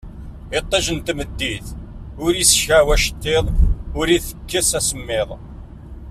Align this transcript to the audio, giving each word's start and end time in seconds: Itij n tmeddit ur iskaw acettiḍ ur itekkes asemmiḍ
Itij 0.59 0.87
n 0.97 0.99
tmeddit 1.07 1.67
ur 2.23 2.33
iskaw 2.43 2.87
acettiḍ 2.95 3.45
ur 3.99 4.05
itekkes 4.17 4.69
asemmiḍ 4.79 5.29